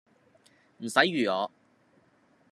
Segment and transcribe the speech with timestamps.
[0.79, 1.51] 唔使預我